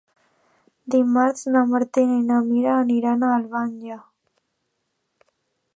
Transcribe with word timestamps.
Dimarts 0.95 1.43
na 1.55 1.61
Martina 1.73 2.15
i 2.21 2.23
na 2.31 2.39
Mira 2.47 2.73
aniran 2.85 3.27
a 3.27 3.31
Albanyà. 3.41 4.01